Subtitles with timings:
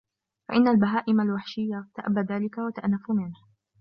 [0.49, 3.35] فَإِنَّ الْبَهَائِمَ الْوَحْشِيَّةَ تَأْبَى ذَلِكَ وَتَأْنَفُ مِنْهُ